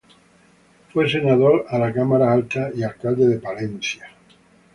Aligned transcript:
Fue 0.91 1.07
Senador 1.07 1.67
a 1.69 1.77
la 1.77 1.93
Cámara 1.93 2.33
alta 2.33 2.71
y 2.73 2.81
alcalde 2.81 3.27
de 3.27 3.37
Palencia. 3.37 4.07